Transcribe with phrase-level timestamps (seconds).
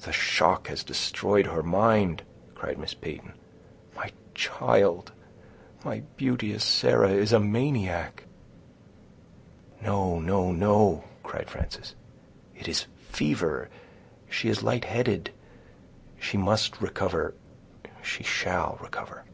[0.00, 2.22] "The shock has destroyed her mind,"
[2.54, 3.34] cried Miss Peyton;
[3.94, 5.12] "my child,
[5.84, 8.24] my beauteous Sarah is a maniac!"
[9.82, 11.94] "No, no, no," cried Frances,
[12.54, 13.68] "it is fever;
[14.30, 19.24] she is lightheaded—she must recover—she shall recover."